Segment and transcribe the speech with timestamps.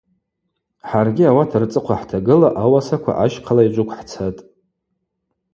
[0.87, 4.41] Хӏаргьи ауат рцӏыхъва хӏтагыла ауасаква ащхъала йджвыквхӏцатӏ.